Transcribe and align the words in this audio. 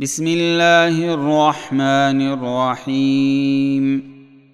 بسم 0.00 0.26
الله 0.26 1.14
الرحمن 1.14 2.32
الرحيم. 2.32 4.02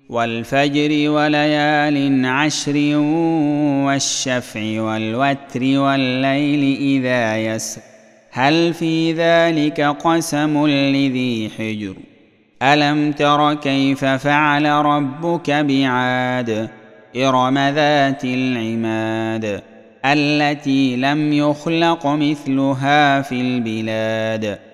والفجر 0.09 1.11
وليال 1.11 2.27
عشر 2.27 2.97
والشفع 3.87 4.81
والوتر 4.83 5.61
والليل 5.63 6.77
إذا 6.77 7.37
يسر. 7.37 7.81
هل 8.31 8.75
في 8.75 9.13
ذلك 9.13 9.81
قسم 9.81 10.67
لذي 10.67 11.51
حجر؟ 11.59 11.95
ألم 12.63 13.13
تر 13.13 13.55
كيف 13.55 14.05
فعل 14.05 14.67
ربك 14.67 15.51
بعاد؟ 15.51 16.69
إرم 17.17 17.59
ذات 17.59 18.25
العماد 18.25 19.63
التي 20.05 20.97
لم 20.97 21.33
يخلق 21.33 22.07
مثلها 22.07 23.23
في 23.23 23.41
البلاد. 23.41 24.74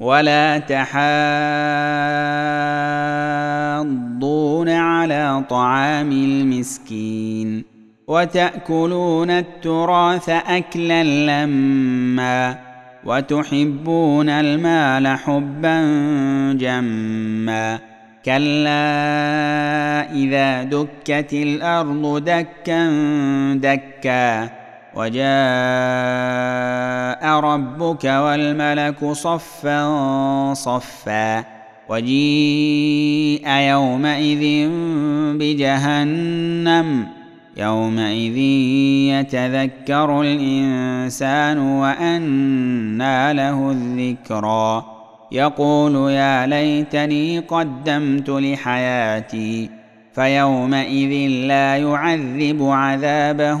ولا 0.00 0.58
تحاضون 0.58 1.00
على 4.68 5.44
طعام 5.50 6.12
المسكين 6.12 7.64
وتأكلون 8.08 9.30
التراث 9.30 10.28
أكلا 10.28 11.04
لما 11.04 12.58
وتحبون 13.04 14.28
المال 14.28 15.08
حبا 15.18 15.82
جما 16.52 17.78
كلا 18.24 18.70
إذا 20.12 20.62
دكت 20.62 21.32
الأرض 21.32 22.24
دكا 22.24 22.90
دكا 23.54 24.59
وجاء 24.94 25.20
ربك 27.40 28.04
والملك 28.04 29.12
صفا 29.12 30.54
صفا 30.54 31.44
وجيء 31.88 33.48
يومئذ 33.48 34.68
بجهنم 35.38 37.06
يومئذ 37.56 38.36
يتذكر 39.10 40.22
الإنسان 40.22 41.58
وأنى 41.58 43.32
له 43.32 43.70
الذكرى 43.70 44.84
يقول 45.32 46.10
يا 46.10 46.46
ليتني 46.46 47.38
قدمت 47.38 48.30
لحياتي 48.30 49.70
فيومئذ 50.14 51.28
لا 51.30 51.76
يعذب 51.76 52.62
عذابه 52.62 53.60